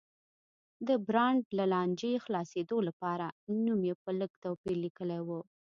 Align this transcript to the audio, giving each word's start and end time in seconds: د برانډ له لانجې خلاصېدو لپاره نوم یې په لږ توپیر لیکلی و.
د 0.87 0.89
برانډ 1.07 1.43
له 1.57 1.65
لانجې 1.73 2.13
خلاصېدو 2.25 2.77
لپاره 2.87 3.25
نوم 3.65 3.81
یې 3.89 3.95
په 4.03 4.11
لږ 4.19 4.31
توپیر 4.43 4.75
لیکلی 4.85 5.19
و. 5.27 5.29